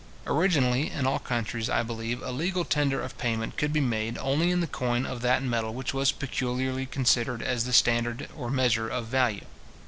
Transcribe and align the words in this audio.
Originally, 0.25 0.89
in 0.89 1.05
all 1.05 1.19
countries, 1.19 1.69
I 1.69 1.83
believe, 1.83 2.23
a 2.23 2.31
legal 2.31 2.65
tender 2.65 2.99
of 3.03 3.19
payment 3.19 3.55
could 3.55 3.71
be 3.71 3.81
made 3.81 4.17
only 4.17 4.49
in 4.49 4.59
the 4.59 4.65
coin 4.65 5.05
of 5.05 5.21
that 5.21 5.43
metal 5.43 5.75
which 5.75 5.93
was 5.93 6.11
peculiarly 6.11 6.87
considered 6.87 7.43
as 7.43 7.65
the 7.65 7.71
standard 7.73 8.27
or 8.35 8.49
measure 8.49 8.89
of 8.89 9.05
value. 9.05 9.45